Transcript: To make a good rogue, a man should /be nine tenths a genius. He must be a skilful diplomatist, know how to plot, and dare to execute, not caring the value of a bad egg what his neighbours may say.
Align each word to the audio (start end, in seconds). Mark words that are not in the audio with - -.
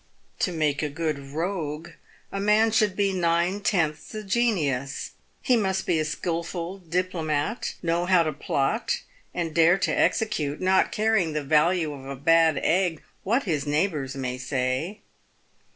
To 0.39 0.51
make 0.51 0.81
a 0.81 0.89
good 0.89 1.19
rogue, 1.19 1.89
a 2.31 2.39
man 2.39 2.71
should 2.71 2.95
/be 2.95 3.13
nine 3.13 3.59
tenths 3.59 4.15
a 4.15 4.23
genius. 4.23 5.11
He 5.43 5.55
must 5.55 5.85
be 5.85 5.99
a 5.99 6.05
skilful 6.05 6.79
diplomatist, 6.79 7.75
know 7.83 8.07
how 8.07 8.23
to 8.23 8.33
plot, 8.33 9.01
and 9.31 9.53
dare 9.53 9.77
to 9.77 9.91
execute, 9.91 10.59
not 10.59 10.91
caring 10.91 11.33
the 11.33 11.43
value 11.43 11.93
of 11.93 12.05
a 12.07 12.15
bad 12.15 12.59
egg 12.63 13.03
what 13.21 13.43
his 13.43 13.67
neighbours 13.67 14.15
may 14.15 14.39
say. 14.39 15.01